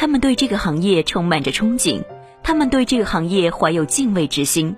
[0.00, 2.04] 他们对这个行业充满着憧憬，
[2.42, 4.74] 他们对这个行业怀有敬畏之心。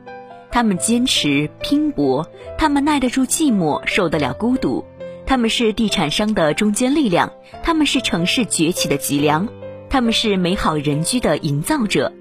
[0.50, 2.26] 他们坚持拼搏，
[2.58, 4.84] 他们耐得住寂寞，受得了孤独。
[5.24, 9.46] 他们是地产商的中坚力量，他们是城市崛起的脊梁，
[9.88, 12.12] 他们是美好人居的营造者。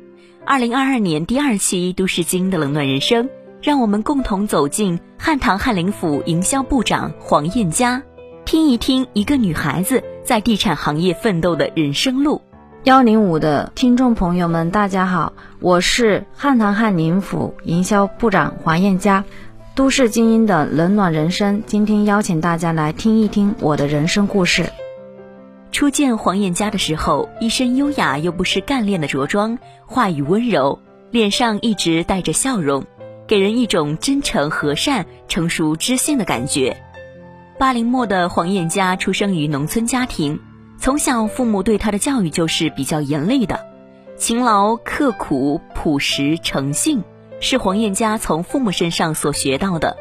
[0.46, 3.26] 二零二二年第二期《都市精英的冷暖人生》，
[3.64, 8.04] 让我们共同走进汉唐翰林府营销部长黄燕佳，
[8.46, 12.40] 听一听一个女孩子在地产行业奋斗的人生路。
[12.84, 19.24] 幺零五的听众朋友们，大家好，我是汉唐汉宁府营销部长黄燕佳，
[19.76, 24.72] 都市精英的冷暖人生，今天邀请大家来听一听我的人生故事。
[25.72, 30.80] 初见黄燕佳的时候，一身优雅又不失干练的着装，话语温柔，
[31.12, 32.84] 脸上一直带着笑容，
[33.28, 36.76] 给人一种真诚和善、成熟知性的感觉。
[37.60, 40.40] 八零末的黄燕佳出生于农村家庭。
[40.82, 43.68] 从小，父母对他的教育就是比较严厉的，
[44.18, 47.04] 勤劳、刻苦、朴实、诚信，
[47.40, 49.96] 是黄燕家从父母身上所学到的。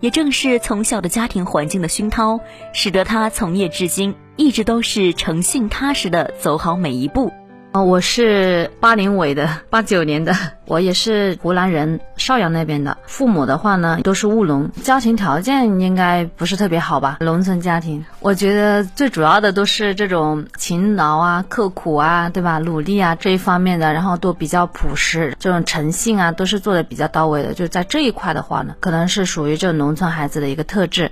[0.00, 2.40] 也正是从小的家庭环境的熏陶，
[2.72, 7.30] 使得他从业至今，一直都是诚信踏实的走好每一步。
[7.72, 10.34] 哦，我是八零尾的，八九年的，
[10.66, 12.98] 我也是湖南人，邵阳那边的。
[13.06, 17.16] 父母的话呢，都是务农，家庭条件应该不是特别好吧？
[17.20, 22.58] 农村家庭，我觉得最主要的都是这种勤劳啊、刻苦啊，对吧？
[22.58, 27.54] 努力啊这一方面的，然后都比较朴实，这种诚信啊，都是做的比较到位的。
[27.54, 31.10] 就在这一块的话呢，可能是属于这农村孩子的一个特质。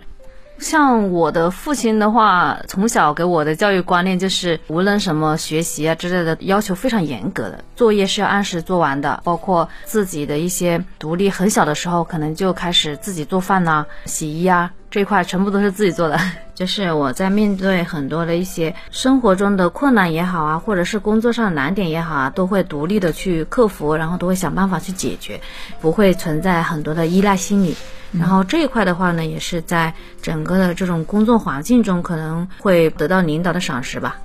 [0.61, 16.19] 像我的父亲的话，从小给我的教育观念就是，无论什么学习啊之类的，要求非常严格的，作业是要按时做完的，包括自己的一些独立，很小的时候可能就开始自己做饭呐、洗衣啊这一块全部都是自己做的。
[16.55, 25.41] 就是我在面对很多的一些生活中的困难也好啊，或者是工作上的难点也好啊，都会独立的去克服，然后都会想办法去解决，
[25.81, 27.77] 不会存在很多的依赖心理。
[28.13, 34.19] 然后这一块的话呢，也是在整个的这种工作环境中，可能会得到领导的赏识吧。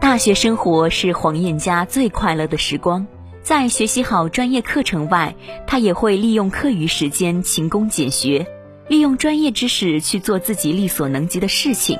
[0.00, 3.06] 大学生活是黄燕佳最快乐的时光，
[3.46, 5.36] 在学习好专业课程外，
[5.68, 8.44] 他也会利用课余时间勤工俭学，
[8.88, 11.96] 利用专业知识去做自己力所能及的事情，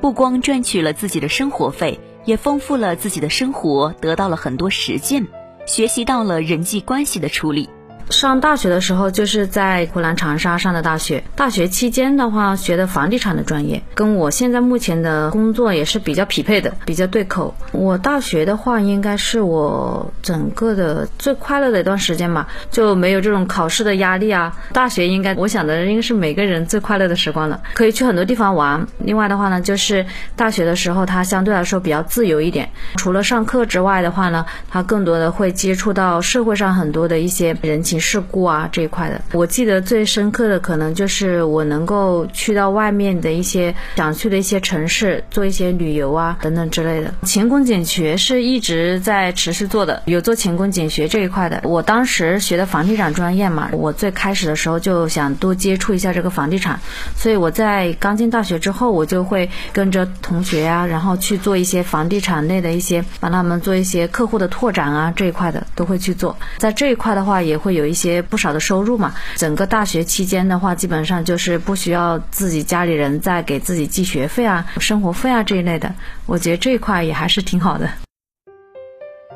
[0.00, 5.26] 不光赚取了自己的生活费，也丰富了自己的生活，得到了很多实践，
[5.66, 7.68] 学习到了人际关系的处理。
[8.10, 11.22] 上大学的时候就是在湖南长沙上的大学。
[11.36, 17.54] 大学期间的话，学的房地产的专业，跟我现在目前的工作也是比较匹配的，比较对口。
[17.70, 24.54] 我大学的话，应该是我整个的最快乐的一段时间吧，就没有这种考试的压力啊。
[24.72, 28.84] 大学应该，我想的应该是每个人最快乐的时光了，可以去很多地方玩。
[28.98, 30.04] 另外的话呢，就是
[30.34, 37.99] 大学的时候，它相对来说比较自由一点，除了上课之外的话呢，它更多的会接触到社会上很多的一些人情。
[38.00, 47.12] 事故啊这一块的，我记得最深刻的可能就是我能够去到外面的一些想去的一些城市做一些旅游啊等等之类的。
[47.22, 51.60] 勤工俭学是一直在持续做的，有做勤工俭学这一块的。
[51.64, 56.80] 我当时学的房地产专业嘛，我最开始的时候就想多接触一下这个房地产，
[57.16, 66.36] 所以我在刚进大学之后，我就会跟着同学啊，然后去做一些房地产类的一些，帮他们做一些客户的拓展啊这一块的都会去做。
[66.56, 67.89] 在这一块的话，也会有。
[67.90, 75.94] 一些不少的收入嘛，整个大学期间的话，基本上就是不需要自己家里人再给自己寄学费啊、生活费啊这一类的。
[76.26, 77.90] 我觉得这一块也还是挺好的。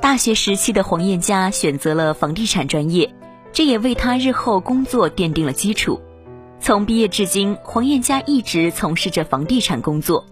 [0.00, 3.14] 大学时期的黄燕佳选择了房地产专业，
[3.52, 6.00] 这也为她日后工作奠定了基础。
[6.60, 10.26] 从毕业至今，黄燕佳一直从事着房地产工作。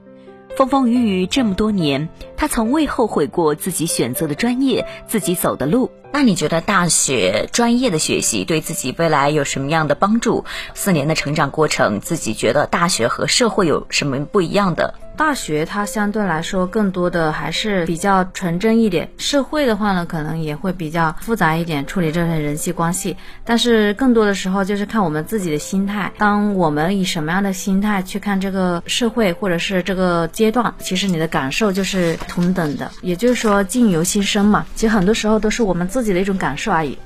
[0.56, 5.90] 风风雨雨这么多年，他从未后悔过自己选择的专业，自己走的路。
[6.12, 10.44] 那你觉得大学专业的学习对自己未来有什么样的帮助？
[10.74, 14.94] 四年的成长过程，自己觉得大学和社会有什么不一样的？
[15.14, 23.16] 大学它相对来说更多的还是比较纯真一点，社会的话呢，可能也会比较复杂一点，处理这些人际关系。
[23.44, 32.90] 但是更多的时候就是看我们自己的心态，当我们以什么样的心态去看这个社会或者是这个阶段，其实你的感受就是同等的。
[33.02, 36.98] 也就是说，境由心生嘛，其实很多时候都是我们自自己的一种感受而已。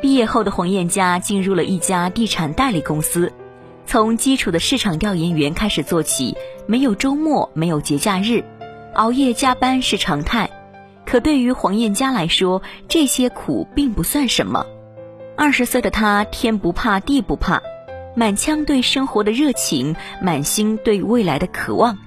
[0.00, 3.30] 毕业后的黄燕佳进入了一家地产代理公司。
[3.84, 6.34] 从基础的市场调研员开始做起，
[6.66, 8.42] 没有周末，没有节假日，
[8.94, 10.48] 熬夜加班是常态。
[11.04, 14.64] 可对于黄燕佳来说，这些苦并不算什么。
[15.36, 17.60] 二十岁的她，天不怕地不怕，
[18.16, 21.98] 满腔对生活的热情，满心对未来的渴望。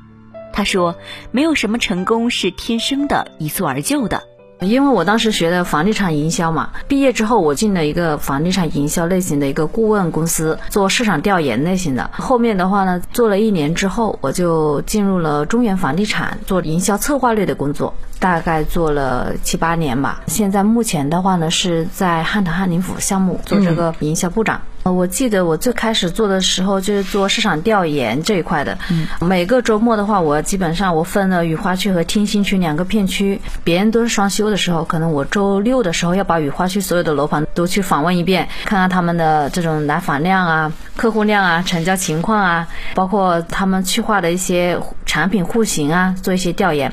[0.51, 0.95] 她说
[1.31, 4.23] ：“没有什么成功是天生的，一蹴而就的。”
[4.67, 12.09] 因为我当时学的房地产营销嘛，毕业之后我进了一个房地产营销类型的一个顾问公司，做市场调研类型的。
[12.13, 20.21] 后面的话呢，做了一年之后，我就进入了中原房地产做营销策划类的工作，大概做了七八年吧。
[20.27, 24.61] 现在目前的话呢，是在汉唐汉宁府项目做这个营销部长。
[24.91, 28.77] 我记得我最开始做的时候就是做市场调研这一块的。
[28.91, 33.41] 嗯，每个周末的话，我基本上我分了雨花区和天心区两个片区。
[33.63, 46.91] 别人都是双休的时候，可能我周六的时候要把雨花区所有的楼盘都去访问一遍，看看他们的这种来访量啊、客户量啊、成交情况啊，包括他们去化的一些产品户型啊，做一些调研。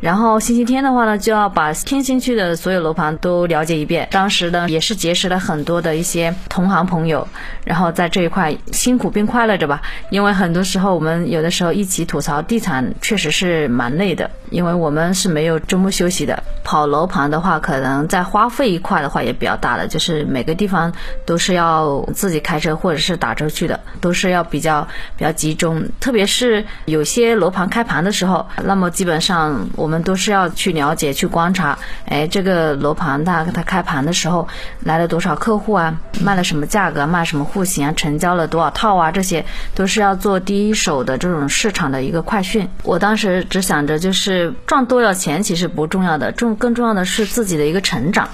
[0.00, 4.08] 然后星期天的话呢，就要把天心区的所有楼盘都了解一遍。
[4.10, 7.26] 当时呢，也是结识了很多的一些同行朋友。
[7.64, 9.80] 然后在这一块辛苦并快乐着吧，
[10.10, 16.42] 因为很多时候我们有的时候一起吐槽地产，确实是蛮累的，因为我们是没有周末休息的。
[16.64, 20.92] 跑楼盘的话，可能在花费一块的话也比较大的，就是每个地方
[21.24, 24.86] 都是要自己开车或者是打车去的，都是要比较
[25.16, 25.88] 比较集中。
[26.00, 34.48] 特别是有些楼盘开盘的时候，那么基本上我们都是要去了解、去观察，哎，这个楼盘它它开盘的时候
[34.80, 39.44] 来了多少客户啊，卖了什么价格，卖什么户型啊，成交了多少套啊，这些
[39.74, 42.66] 都是要做第一手的这种市场的一个快讯。
[42.82, 46.56] 我当时只想着就是赚多少钱其实不重要的，重。
[46.62, 48.28] 更重要的是自己的一个成长，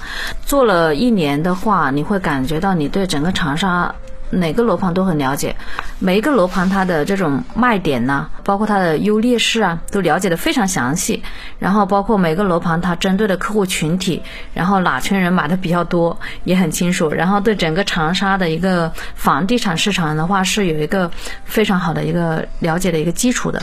[0.45, 3.91] 做了一年的话，你会感觉到你对整个长沙
[4.31, 5.55] 哪个楼盘都很了解，
[5.97, 11.23] 每一个楼盘它的这种卖点呢，包括它的优劣势啊，都了解的非常详细。
[11.57, 14.21] 然后包括每个楼盘它针对的客户群体，
[14.53, 17.09] 然后哪群人买的比较多也很清楚。
[17.09, 21.11] 然后对整个长沙的一个房地产市场的话，是有一个
[21.45, 23.61] 非常好的一个了解的一个基础的。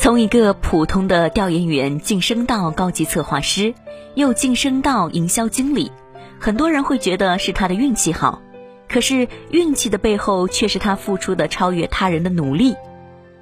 [0.00, 3.74] 从一个普通的调研员晋升到高级策划师，
[4.14, 5.90] 又晋升到营销经理，
[6.40, 8.42] 很多人会觉得是他的运气好，
[8.88, 12.76] 可是运气的背后却是他付出的超越他人的努力。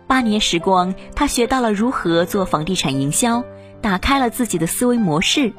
[0.07, 3.45] 八年时光，他学到了如何做房地产营销，
[3.81, 5.53] 打开了自己的思维模式。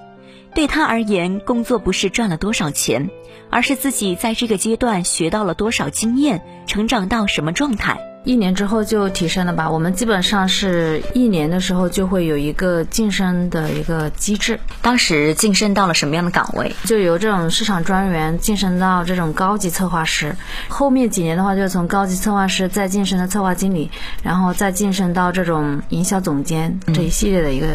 [0.53, 3.09] 对他而言，工作不是赚了多少钱，
[3.49, 7.99] 而是自己在这个阶段学到了多少经验，成长到什么状态。
[8.27, 9.69] 一年之后就提升了吧？
[9.69, 14.59] 我们基本上是一年的时候就会有一个晋升的一个机制。
[14.81, 16.75] 当时晋升到了什么样的岗位？
[16.83, 20.35] 就由这种市场专员晋升到这种高级策划师。
[20.68, 23.90] 后面几年的话，就从高级策划师再晋升到策划经理，
[24.21, 27.68] 然后再晋升到这种营销总监这一系列的一个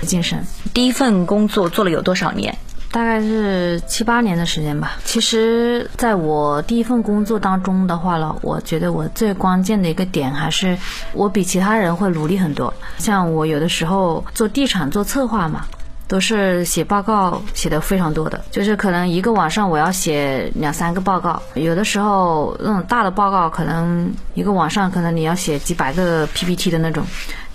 [0.00, 0.44] 晋升。
[0.74, 2.58] 第一份工作做了有多少年？
[2.92, 4.92] 大概是七八年的时间吧。
[5.02, 10.76] 其实，在我第一份工作当中的话呢，我觉得我最关键的一个点还是
[11.14, 12.72] 我比其他人会努力很多。
[12.98, 15.64] 像我有的时候做地产做策划嘛，
[16.06, 21.42] 都是写报告写的非常多的，就是可能一个晚上我要写两三个报告。
[21.54, 27.02] 有的时候那种大的报告，可能一个晚上可能你要写几百个 PPT 的那种。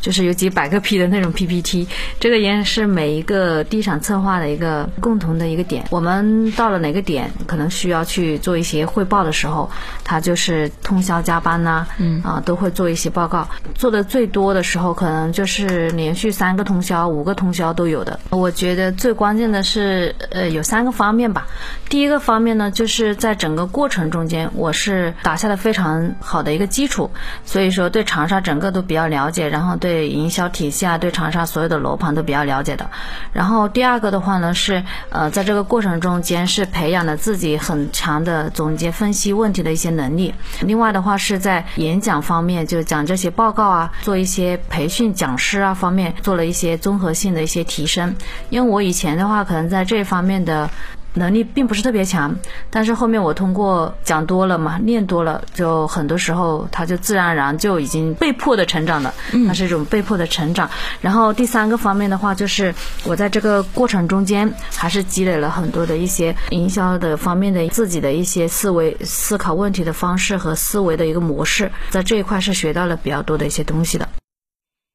[0.07, 1.85] 就是有几百个 P 的那种 PPT，
[2.17, 5.83] 这个也是每一个地产策划的一个共同的一个点。
[5.89, 9.69] 我们到了哪个点，可能需要去做一些汇报的时候，
[10.05, 13.45] 他就是通宵加班呐，嗯啊，都会做一些报告。
[13.75, 18.17] 做的最多的时候，可能就是连续三个通宵、五个通宵都有的。
[18.29, 21.47] 我觉得最关键的是，呃，有三个方面吧。
[21.89, 27.11] 第一个方面呢，就是在整个过程中间，我是打下了非常好的一个基础，
[27.43, 29.96] 所以说对长沙整个都比较了解，然后对。
[29.97, 32.87] 对营销体系啊，对长沙所有的楼盘都比较了解的。
[33.33, 40.31] 然后第二个的话呢是，呃，在这个过程中间是培养了自己很强的总结分析问题的一些能力。
[40.61, 48.15] 另外的话是在演讲方面，就讲这些报告啊，做一些培训讲师啊方面做了一些综合性的一些提升。
[48.51, 50.69] 因为我以前的话可能在这方面的。
[51.17, 52.38] 能力并不是特别强，
[52.69, 59.13] 但是后面我通过讲多了嘛，练多了，就很多时候他就自然而然就已经被迫的成长了，
[59.47, 60.69] 它是一种被迫的成长。
[61.01, 74.07] 然后第三个方面的话，就是我在这个过程中间还是积累了很多的一些营销的方面的自己的一些思维、思考问题的方式和思维的一个模式，在这一块是学到了比较多的一些东西的。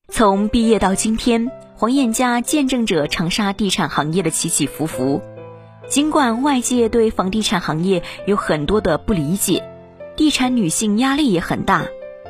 [0.08, 5.22] 从毕业到今天，黄燕佳见证着长沙地产行业的起起伏伏。
[5.92, 9.62] 尽管外界对房地产行业有很多的不理解，
[10.16, 11.84] 地产女性压力也很大，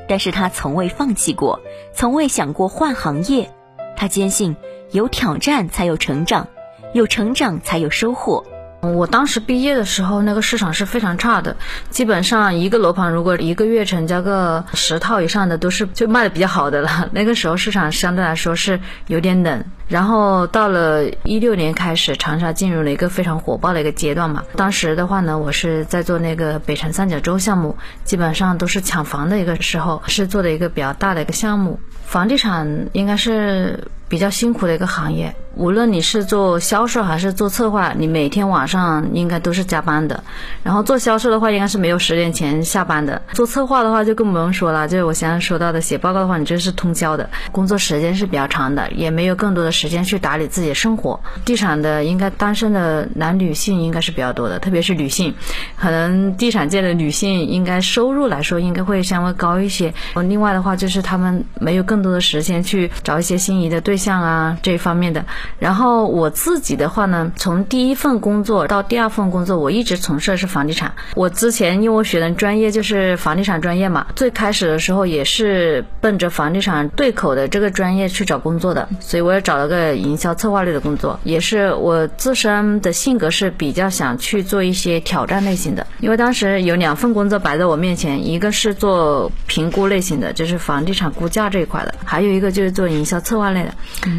[0.08, 1.60] 但是她从未放弃过，
[1.94, 3.52] 从未想过换行业。
[3.94, 4.56] 她坚信，
[4.90, 6.48] 有挑战才有成长，
[6.92, 8.44] 有成长才有收获。
[8.82, 11.56] 我当时毕业的时候，那个市场是非常差的，
[11.90, 17.08] 基本上一个楼盘如果一个月成交个十套以上的，都是就卖的比较好的了。
[17.14, 19.64] 那个时候市场相对来说是有点冷。
[19.86, 24.42] 然后到了一六年开始，长沙进入了一个非常火爆的一个阶段嘛。
[24.56, 31.78] 当时的话呢，我是在做那个北辰三角洲项目，基本上都是抢房的一个时候，是做的一个比较大的一个项目。
[32.04, 35.36] 房地产应该是比较辛苦的一个行业。
[35.54, 40.24] 无论你是做销售还是做策划，你每天晚上应该都是加班的。
[40.62, 43.20] 然后做销售的话，应该是没有十点前下班的。
[43.32, 44.88] 做策划的话，就更不用说了。
[44.88, 51.20] 就是我现在说到的写报告的话，你这是通宵的，工作时间是比较长的，也没有更多的时间去打理自己的生活。
[51.44, 55.34] 地产的应该单身的男女性应该是比较多的，特别是女性，
[55.76, 59.92] 可能地产界的女性应该收入来说应该会稍微高一些。
[60.28, 65.24] 另外的话，就是他们没有更多的时间去找一些心仪的对象啊这一方面的。
[65.58, 70.92] 然后我自己的话呢，从第一份工作到第二份工作，我一直从事的是房地产。
[71.14, 81.18] 我之前因为我学的专业就是房地产专业嘛，最开始的时候也是奔着房地产对口的这个专业去找工作的，所以我也找了个营销策划类的工作。
[81.24, 93.74] 也是我自身的性格是比较想去做一些挑战类型的，因为当时有两份工作摆在我面前，一个是做评估类型的，就是房地产估价这一块的，还有一个就是做营销策划类的，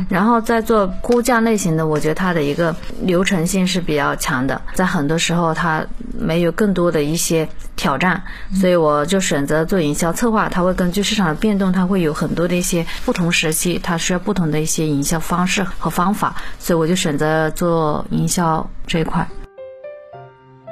[0.10, 1.24] 然后再做估。
[1.24, 5.88] 价类型的，我觉得它的一个流程性是比较强的，在很多时候它
[6.20, 10.50] 没有更多的一些挑战，所以我就选择做营销策划。
[10.50, 19.26] 它会根据市场的变动，它会有很多的一些不同时期，它需要不同的一些营销方式和方法，所以我就选择做营销这一块。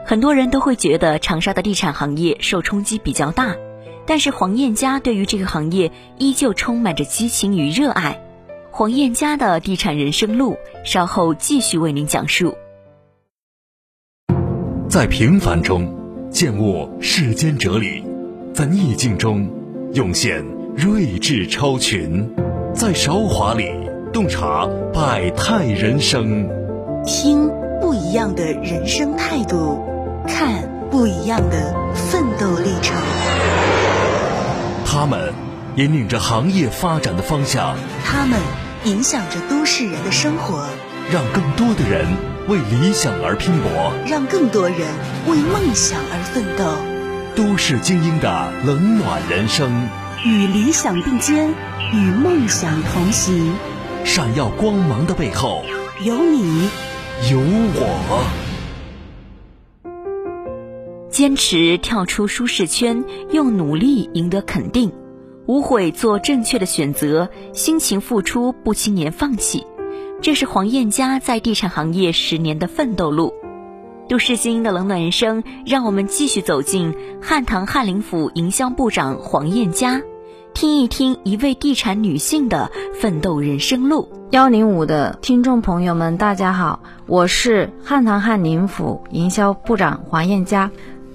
[0.05, 3.55] 很多人都会觉得长沙的地产行业受冲击比较大，
[4.05, 8.21] 但是黄燕佳对于这个行业依旧充满着激情与热爱。
[8.74, 12.56] 黄燕佳的地产人生路，稍后继续为您讲述。
[14.88, 15.94] 在平凡中
[16.32, 18.01] 见悟世间哲理，
[18.54, 19.50] 在逆境中
[19.94, 20.42] 涌现
[20.78, 22.34] 睿智超群，
[22.74, 23.70] 在韶华里
[24.13, 26.48] 洞察百态人生。
[27.06, 27.50] 听
[27.82, 29.84] 不一样的人生态度，
[30.25, 32.96] 看不一样的奋斗历程。
[34.86, 35.34] 他们。
[35.78, 38.38] 引领着行业发展的方向，他们
[38.83, 40.67] 影响着都市人的生活，
[41.11, 42.03] 让更多的人
[42.47, 44.79] 为理想而拼搏，让更多人
[45.27, 46.65] 为梦想而奋斗。
[47.35, 49.88] 都市精英的冷暖人生，
[50.25, 51.53] 与理想并肩，
[51.93, 53.53] 与梦想同行。
[54.03, 55.63] 闪耀光芒的背后，
[56.03, 56.67] 有你，
[57.29, 58.25] 有我。
[61.11, 64.91] 坚持跳出舒适圈，用努力赢得肯定。
[65.48, 69.65] 无悔做正确的选择，辛勤付出不轻言放弃，
[70.21, 73.33] 这是黄燕佳在地产行业十年的奋斗路。
[74.07, 80.01] 都市精英的冷暖人生，让我们继续走进汉唐翰林府营销部长黄燕佳，
[80.53, 84.10] 听一听一位地产女性的奋斗人生路。
[84.31, 90.71] 幺零五的听众朋友们，大家好，我是汉唐翰林府营销部长黄燕佳。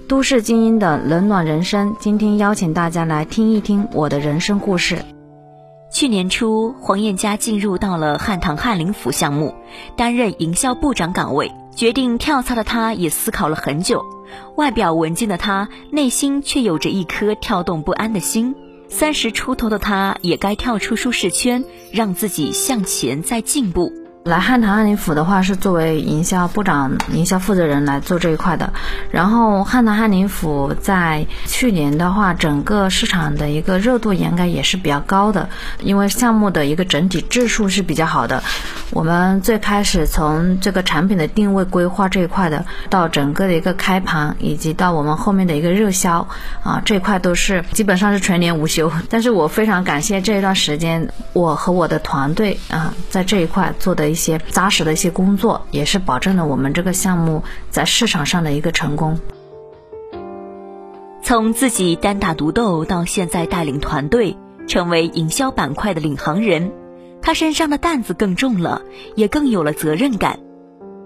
[0.07, 5.03] 都市精英的冷暖人生，今天邀请大家来听一听我的人生故事。
[5.91, 9.53] 去年初，黄燕佳进入到了汉唐翰林府项目，
[9.97, 11.51] 担任营销部长岗位。
[11.75, 14.05] 决定跳槽的她，也思考了很久。
[14.55, 18.55] 外表文静的她，内心却有着一颗跳动不安的心。
[18.87, 23.91] 三十出头的她，也该跳出舒适圈，让自己向前再进步。
[24.27, 28.71] 来汉唐翰林府的话是作为营销部长、营销负责人来做这一块的。
[29.09, 35.47] 然后汉唐翰林府在去年的话，整个市场的一个热度应该也是比较高的，
[35.79, 38.43] 因为项目的一个整体质数是比较好的。
[38.91, 46.27] 我们最开始从这个产品的定位规划这一块的，到整个的一个开盘，以及到我们后面的一个热销
[46.63, 48.91] 啊，这一块都是基本上是全年无休。
[49.09, 54.16] 但是我非常感谢这一段时间，我和我的团队啊，在这一块做的一。
[54.17, 59.19] 一些扎实的一些工作，也是保证了我们这个项目在市场上的一个成功。
[61.21, 64.35] 从自己单打独斗到现在带领团队
[64.67, 66.71] 成为营销板块的领航人，
[67.21, 68.81] 他身上的担子更重了，
[69.15, 70.39] 也更有了责任感。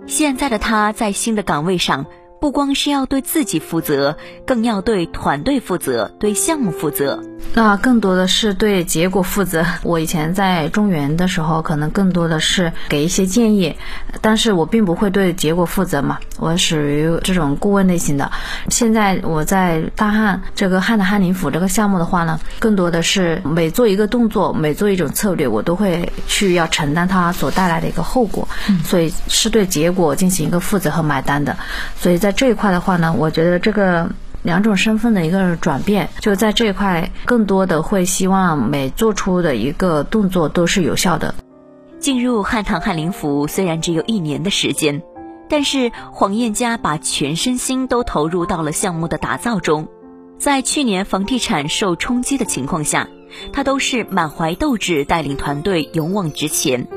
[0.08, 2.06] 现在的他在新的岗位上。
[2.42, 4.18] 不光是要对自己负责，
[4.48, 7.24] 更要对团队负责，对项目负责。
[7.54, 9.64] 那更多的是对结果负责。
[9.84, 13.76] 我以前在中原的时候，可能更多的是给一些建议，
[14.22, 16.18] 但是我并不会对结果负责嘛。
[16.40, 18.32] 我属于这种顾问类型的。
[18.70, 28.48] 现在我在大汉这个汉的汉林府这个项目的话呢，更多的是每做一个动作，每做一种策略，我都会去要承担它所带来的一个后果，
[28.84, 31.56] 所以是对结果进行一个负责和买单的。
[32.00, 34.10] 所以在这一块的话呢，我觉得这个
[34.44, 41.36] 两种身份的一个转变，就在这一块更多的会希望每做出的一个动作都是有效的。
[42.00, 45.04] 进入汉唐翰林府虽然只有一年的时间，
[45.48, 49.88] 但是黄燕佳把全身心都投入到了项目的打造中。
[50.40, 53.08] 在去年房地产受冲击的情况下，
[53.54, 56.88] 他都是满怀斗志带领团队勇往直前。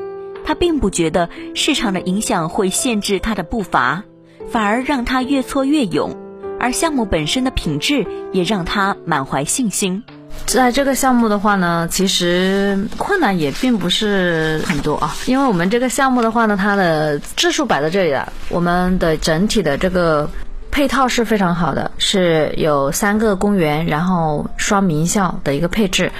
[0.46, 4.04] 他并不觉得市场的影响会限制他的步伐。
[4.50, 6.16] 反而让他越挫越勇，
[6.60, 10.02] 而项目本身的品质也让他满怀信心。
[10.46, 20.28] 在这个项目的话呢，其实困难也并不是很多啊，因为我们这个项目的话呢，它的质数摆在这里了，我们的整体的这个。
[20.74, 26.10] 配套是非常好的，是有三个公园，然后双名校的一个配置，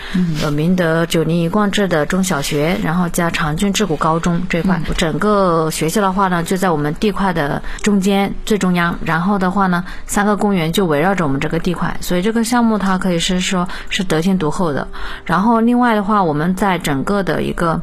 [0.44, 4.80] 有明德九零一贯制的中小学，然后加长郡智谷高中这块。
[4.96, 14.86] 整个学校的话呢，就在我们地块的中间最中央，然后的话呢，三个公园就围绕着我们这个地块，所以这个项目它可以是说是得天独厚的。
[15.24, 17.82] 然后另外的话，我们在整个的一个。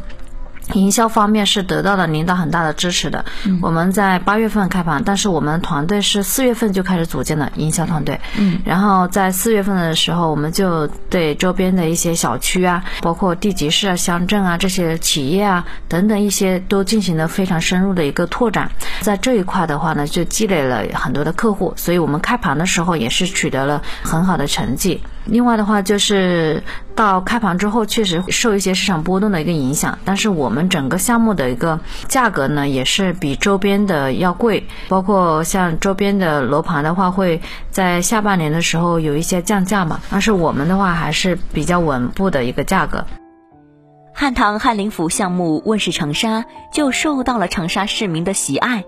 [0.74, 3.26] 营销方面是得到了领导很大的支持的。
[3.62, 8.20] 我们在八月份开盘，但是我们团队是四月份就开始组建了营销团队。
[8.38, 18.72] 嗯，然后在四月份的时候，我们就对周边的一些小区啊，包括地级市啊、乡镇啊这些企业啊等等一些都进行了非常深入的一个拓展。
[19.02, 25.02] 在这一块的话呢，就积累了很多的客户，所以我们开盘的时候也是取得了很好的成绩。
[25.26, 26.64] 另外的话，就是
[26.96, 43.06] 到开盘之后，确实受一些市场波动的一个影响，但是我们整个项目的一个价格呢，也是比周边的要贵，包括像周边的楼盘的话，会在下半年的时候有一些降价嘛，但是我们的话还是比较稳步的一个价格。
[44.14, 48.84] 汉唐翰林府项目问世长沙，就受到了长沙市民的喜爱，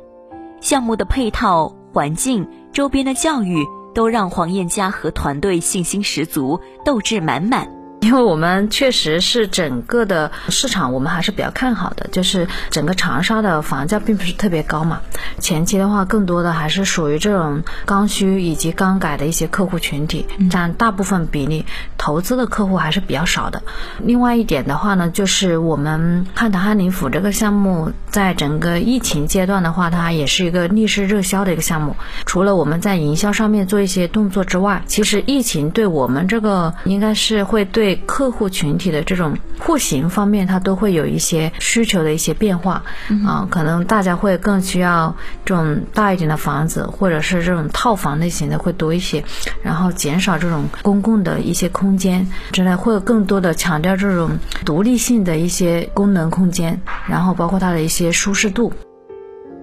[0.62, 3.66] 项目的配套环境、周边的教育。
[3.94, 7.83] 都让黄燕佳和团队信心十足，斗志满满。
[8.04, 12.06] 因为我们确实是整个的市场，我们还是比较看好的。
[12.12, 15.00] 就是整个长沙的房价并不是特别高嘛，
[15.40, 21.66] 前期的话更多的还是属于这种刚需以及刚改的一些客户群体占大部分比例，
[21.98, 23.64] 投资的客户还是比较少的。
[24.00, 31.96] 另外一点的话呢，就是我们汉唐汉林府这个项目，在整个疫情阶段的话，它也是一个逆势热销的一个项目。
[32.26, 37.93] 除了我们在营销上面做一些动作之外，其实疫情对我们这个应该是会对。
[37.96, 42.84] 客户群体的这种户型方面，它都会有一些需求的一些变化
[43.26, 49.24] 啊，可能大家会更需要这种大一点的房子，或者是这种套房类型的会多一些，
[49.62, 58.74] 然后减少这种公共的一些空间之类，会更多的强调这种独立性的一些功能空间，然后包括它的一些舒适度。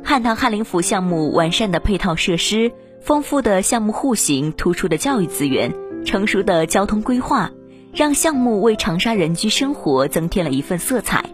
[0.02, 5.72] 汉唐翰林府项目完善的配套设施、丰富的项目户型、突出的教育资源、
[6.04, 7.50] 成熟的交通规划。
[7.92, 11.24] 让项目为长沙人居生活增添了一份色彩，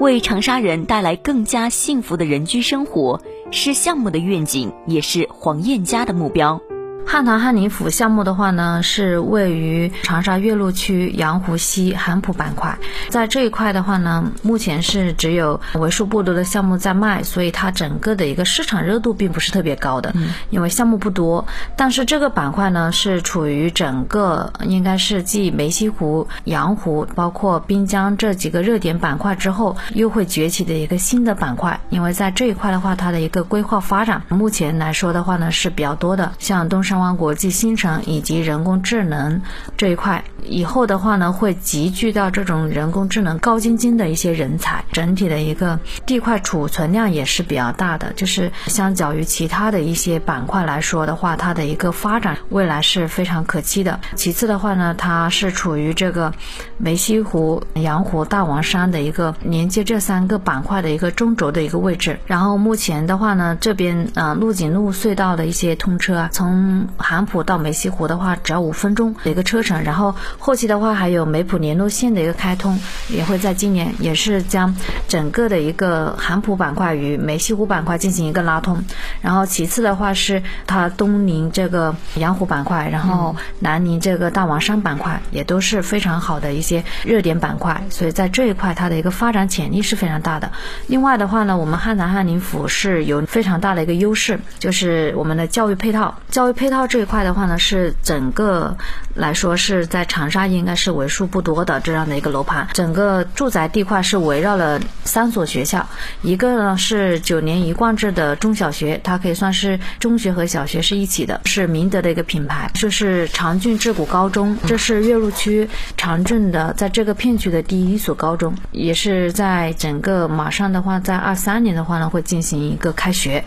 [0.00, 6.60] 为长沙人带来更加幸福的人居生活，是项目的愿景，也是黄燕家的目标。
[7.04, 12.78] 汉唐汉宁府项目的话呢，是位于长沙岳麓区洋湖西韩浦板块，
[13.10, 20.14] 在这一块的话呢，目前是只有为数不多的项目在卖，所以它整个的一个市场热度并不是特别高的，
[20.48, 21.44] 因为项目不多。
[21.76, 31.78] 但是这个板块呢，是处于整个应该是继梅溪湖、洋湖，包括滨江这几个热点板块之后，又会崛起的一个新的板块。
[31.90, 36.91] 因为在这一块的话，它的一个规划发展，目前来说的话呢是比较多的，像东山。
[37.16, 39.40] 国际新城以及人工智能
[39.76, 48.12] 这一块，以后的话呢，会集聚到这种人工智能高精尖的一些人才，整体的一个地块储存量也是比较大的。
[48.14, 53.98] 就是相较于其他的一些板块来说的话，它的一个发展未来是非常可期的。
[54.14, 56.32] 其次的话呢，它是处于这个
[56.76, 62.18] 梅溪湖、阳湖、大王山的一个连接这三个板块的一个中轴的一个位置。
[62.26, 69.82] 然后目前的话呢，这边呃陆景路隧道的一些通车啊，从韩浦到梅溪湖的话，只要五分钟的一个车程。
[69.82, 74.74] 然后后期的话，还有梅浦联络线的一个开通，也会在今年，也是将
[75.08, 78.82] 整个的一个韩浦板块与梅溪湖板块进行一个拉通。
[79.20, 87.82] 然后其次的话是它东临这个阳湖板块，然后南临这个大王山板块，也都是非常好的一些热点板块。
[87.90, 90.50] 所以在这一块，它的一个发展潜力是非常大的。
[90.86, 96.86] 另外的话呢，我们汉南汉宁府是有非常大的一个优势，就是我们的教育配套，教育配套。
[96.86, 98.76] 这一块的话呢，是整个
[99.14, 102.66] 来说是在长沙应该是为数不多的这样的一个楼盘。
[102.72, 105.86] 整个住宅地块是围绕了三所学校，
[106.22, 112.70] 一个呢是九年一贯制的中小学，它可以算是中学和小学是一起的，是明德的一个品牌。
[112.74, 123.44] 这是长郡智谷高中，这是岳麓区长郡的在这个片区的第一所高中，也是在整个马上的话，在二三年的话呢会进行一个开学。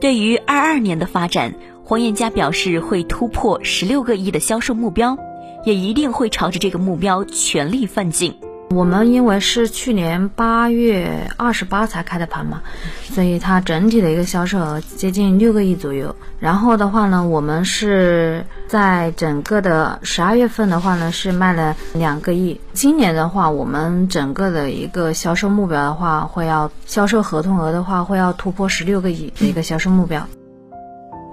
[0.00, 1.54] 对于二二年的发展。
[1.88, 5.16] 黄燕佳表示会突破十六个亿的销售目标，
[5.64, 8.36] 也一定会朝着这个目标全力奋进。
[8.70, 12.60] 我们因为是去年八月二十八才开的盘嘛，
[13.04, 16.16] 所以它整体的一个销售额接近六个亿左右。
[16.40, 22.60] 然后的话呢，我们是在整个的十二月份的话呢是卖了两个亿。
[22.72, 30.26] 今年的话，我们整个的一个销售目标的话，会要销售合同额的话会要突破十六个亿的一个销售目标。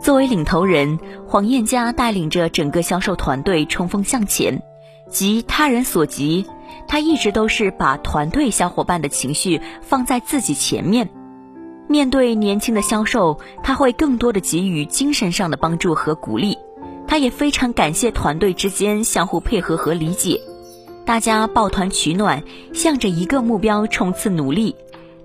[0.03, 4.61] 作为领头人，黄燕佳带领着整个销售团队冲锋向前，
[5.09, 6.45] 急他人所急。
[6.89, 11.09] 他一直都是把团队小伙伴的情绪放在自己前面。
[11.87, 16.57] 面对年轻的销售，他会更多的给予精神上的帮助和鼓励。
[17.07, 20.41] 他也非常感谢团队之间相互配合和理解，
[21.05, 24.75] 大家抱团取暖，向着一个目标冲刺努力。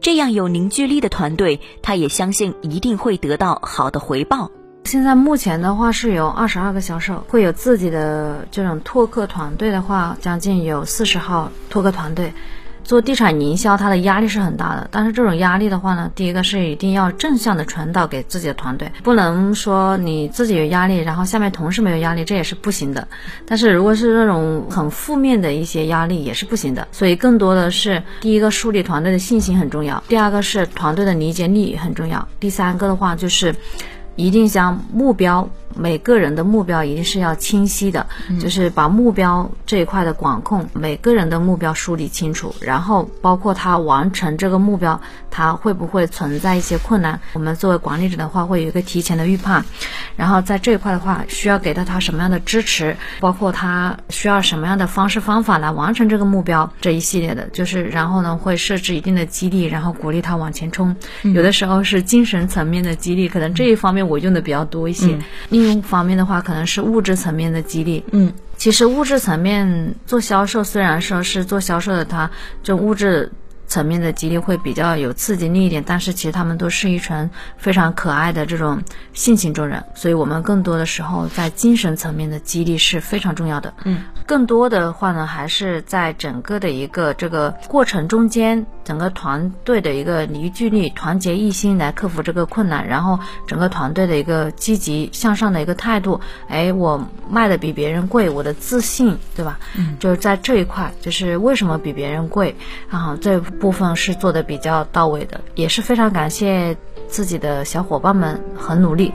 [0.00, 4.52] 这样有凝聚力的团队，他也相信一定会得到好的回报。
[4.88, 12.32] 现在目前的话是有二十二个销售，会有自己的这种拓客团队的话，将近有四十号拓客团队。
[12.84, 14.88] 做地产营销，它的压力是很大的。
[14.90, 23.06] 但是这种压力的话呢，第一个是一定要正向的传导给自己的团队，不能说你自己有压力，然后下面同事没有压力，这也是不行的。
[23.44, 26.88] 但是如果是那种很负面的一些压力，也是不行的。
[26.92, 33.54] 所以更多的是第一个树立团队的信心很重要，第二个是团队的理解力很重要，第三个的话就是。
[34.18, 35.48] 一定将目标。
[35.76, 38.04] 每个人的目标一定是要清晰的，
[38.40, 45.00] 就是把目标这一块的管控，每个人的目标梳理清楚，然后包括他完成这个目标，
[45.30, 47.20] 他会不会存在一些困难？
[47.34, 49.64] 我们作为管理者的话，会有一个提前的预判，
[50.16, 60.96] 然后在这一块的话，需要给到他什么样的支持，包括他需要什么样的方式方法来完成这个目标这一系列的，就是然后呢，会设置一定的激励，然后鼓励他往前冲。
[61.22, 65.18] 有的时候是精神层面的激励，可能这一方面我用的比较多一些。
[65.50, 68.02] 另一方面的话，可能是物质层面的激励。
[68.12, 72.30] 嗯，其实物质层面做销售，虽然说是做销售的，他
[72.62, 73.30] 就物质。
[73.68, 83.74] 层面的激励会比较有刺激力一点，但是其实他们都是一群非常可爱的这种性情中人，所以我们更多的时候在精神层面的激励是非常重要的。
[83.84, 96.18] 嗯，更多的话呢，还是在整个的一个这个过程中间，整个团队的一个凝聚力、团结一心来克服这个困难，然后整个团队的一个积极向上的一个态度。
[96.48, 99.58] 哎，我卖的比别人贵，我的自信，对吧？
[99.76, 102.56] 嗯，就是在这一块，就是为什么比别人贵，
[102.88, 103.38] 然后这。
[103.60, 109.12] 部分是做的比较到位的，也是非常感谢自己的小伙伴们很努力。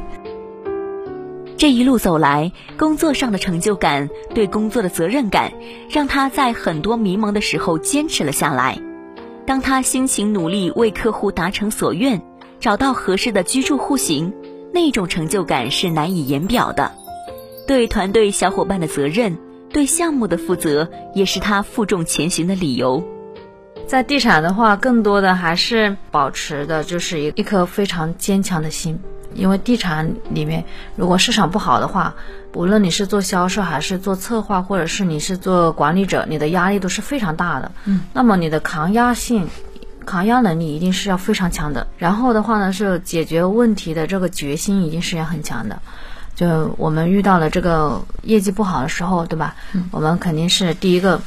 [1.58, 5.53] 这一路走来，工作上的成就感、对工作的责任感，
[5.89, 8.77] 让他在很多迷茫的时候坚持了下来。
[9.45, 12.21] 当他辛勤努力为客户达成所愿，
[12.60, 14.34] 找到合适的居住户型，
[14.73, 16.91] 那种成就感是难以言表的。
[17.65, 19.38] 对团队小伙伴的责任，
[19.69, 23.03] 对项目的负责，也是他负重前行的理由。
[23.88, 29.00] 在地产的话，更多的还是保持的就是一一颗非常坚强的心。
[29.36, 30.63] 因为地产里面，
[30.96, 32.13] 如果市场不好的话，
[32.54, 37.72] 无论你是做销售还是做策划，或者是你是做管理者，你的压力都是非常大的。
[37.86, 39.48] 嗯，那么你的抗压性、
[40.06, 41.88] 抗压能力一定是要非常强的。
[41.98, 45.82] 然后的话呢，是解决问题的这个决心一定是要很强的。
[46.36, 49.56] 就我们遇到了这个业绩不好的时候，对吧？
[49.74, 51.19] 嗯，我们肯定是第一个。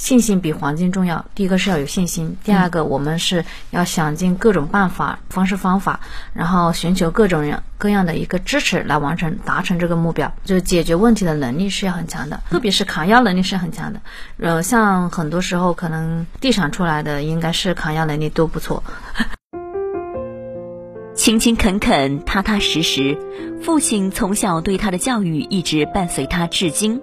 [0.00, 1.26] 信心比黄金重要。
[1.34, 6.00] 第一个是要有信心，第二个我们是要想尽各种办法、方式方法，
[6.32, 10.32] 然后寻求各种样各样的一个支持来完成达成这个目标。
[10.42, 14.00] 就是解决问题的能力是要很强的，特别是抗压能力是很强的。
[14.38, 18.82] 呃，像很多时候可能地产出来的应该是抗压能力都不错。
[21.14, 23.18] 勤勤恳恳、踏踏实实，
[23.62, 27.02] 父亲从小对他的教育一直伴随他至今。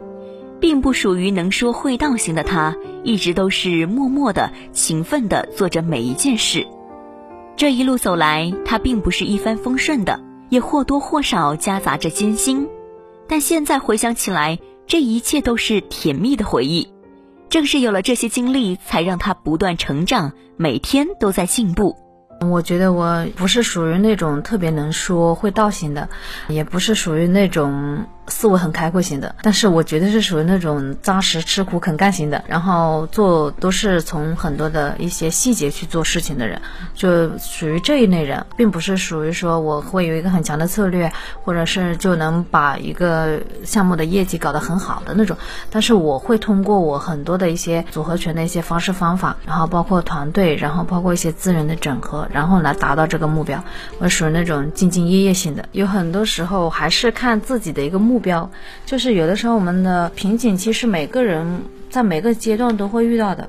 [0.59, 6.65] 并不属于能说会道型的他，一直都是默默的、勤奋的做着每一件事。
[7.55, 12.67] 这一路走来，他并不是一帆风顺的，也或多或少夹杂着艰辛。
[13.27, 16.87] 但现在回想起来，这一切都是甜蜜的回忆。
[17.49, 21.95] 正是有了这些经历，才让他不断成长，每天都在进步。
[22.41, 26.07] 我觉得我不是属于那种特别能说会道型的，
[26.47, 28.05] 也不是属于那种。
[28.29, 36.61] 思维很开阔型的，但是我觉得是属于那种扎实吃苦肯干型的，然后做都是从很多的一些细节去做事情的人，
[36.93, 41.09] 就属于这一类人，并不是属于说我会有一个很强的策略，
[41.45, 45.37] 或者是就能把一个项目的业绩搞得很好的那种。
[45.71, 53.63] 但是我会通过我很多的一些组合拳的一些方式方法，然后包括团队，然后包括一些资源的整合，然后来达到这个目标。
[53.99, 58.17] 我属于那种兢兢业业型的，有很多时候还是看自己的一个目。
[58.17, 58.49] 标
[58.85, 63.47] 就是有的时候我们的瓶颈其实每个人在每个阶段都会遇到的。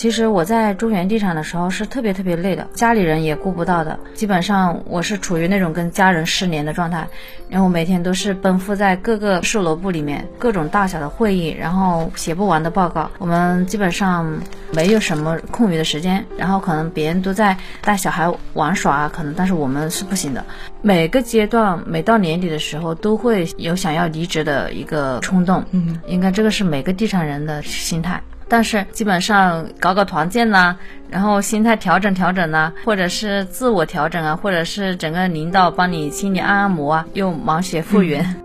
[0.00, 3.98] 其实我在中原地产的时候是特别特别累的，家里人也顾不到的。
[4.14, 7.06] 基本上我是处于那种跟家人失联的状态，
[7.50, 13.10] 然后每天都是奔赴在各个售楼部里面，各种大小的会议，然后写不完的报告。
[13.18, 14.40] 我们基本上
[14.72, 20.42] 没有什么空余的时间，然后可能别人都在带小孩玩耍啊，可能但是我们是不行的。
[20.80, 28.22] 每个阶段每到年底的时候都会有想要离职的一个冲动，嗯，应该这个是每个地产人的心态。
[28.50, 30.76] 但是基本上搞搞团建呐，
[31.08, 38.36] 然后心态调整调整呐，或者是自我调整啊，或者是整个领导帮你心理按按摩啊，又忙血复原。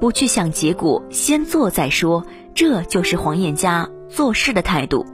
[0.00, 5.04] 不去想结果，先做再说，这就是黄燕佳做事的态度。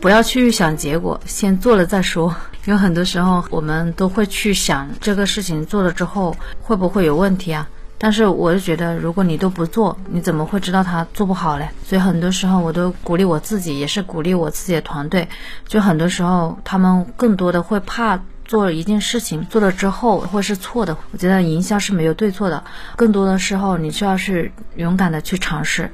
[0.00, 2.34] 不要去想结果，先做了再说。
[2.66, 7.68] 有很多时候我们都会去想这个事情做了之后会不会有问题啊。
[8.00, 11.68] 但是我就觉得，如果你都不做，你怎么会知道他做不好嘞？
[11.84, 15.28] 所以很多时候我都鼓励我自己，也是鼓励我自己的团队。
[15.66, 20.96] 就很多时候，他们更多的会怕做一件事情做了之后会是错的。
[21.10, 22.62] 我觉得营销是没有对错的，
[22.94, 25.90] 更多的时候你需要是勇敢的去尝试。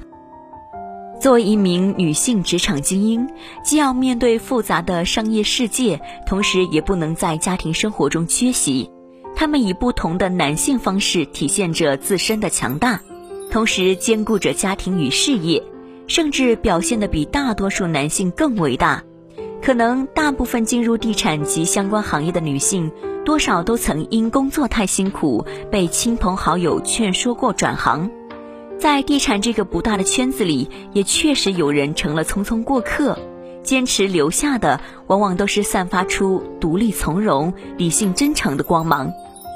[1.21, 3.27] 作为一名女性职场精英，
[3.65, 8.91] 既要面对复杂的商业世界，同时也不能在家庭生活中缺席。
[9.37, 13.01] 他们以不同的男性方式体现着自身的强大，
[13.51, 15.63] 同时兼顾着家庭与事业，
[16.07, 19.03] 甚至表现的比大多数男性更伟大。
[19.61, 22.93] 可能大部分进入地产及相关行业的女性，
[23.25, 28.11] 多少都曾因工作太辛苦，被亲朋好友劝说过转行。
[28.79, 33.19] 在地产这个不大的圈子里，也确实有人成了匆匆过客，
[33.63, 39.13] 坚持留下的，往往都是散发出独立从容、理性真诚的光芒。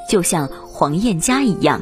[0.08, 1.80] 就像黄燕佳一样。